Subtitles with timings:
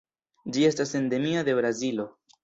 [0.55, 2.07] Ĝi estas endemia de Brazilo.